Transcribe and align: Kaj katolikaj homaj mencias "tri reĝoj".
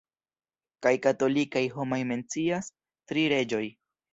Kaj 0.85 0.93
katolikaj 1.03 1.63
homaj 1.75 2.01
mencias 2.13 2.73
"tri 3.13 3.31
reĝoj". 3.37 3.65